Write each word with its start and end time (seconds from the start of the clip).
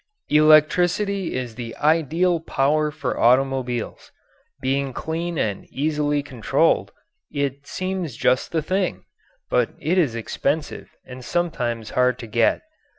Electricity 0.29 1.35
is 1.35 1.53
the 1.53 1.75
ideal 1.77 2.39
power 2.39 2.89
for 2.89 3.19
automobiles. 3.19 4.11
Being 4.59 4.93
clean 4.93 5.37
and 5.37 5.67
easily 5.69 6.23
controlled, 6.23 6.91
it 7.31 7.67
seems 7.67 8.15
just 8.17 8.51
the 8.51 8.63
thing; 8.63 9.03
but 9.51 9.73
it 9.79 9.99
is 9.99 10.15
expensive, 10.15 10.89
and 11.05 11.23
sometimes 11.23 11.91
hard 11.91 12.17
to 12.17 12.25
get. 12.25 12.63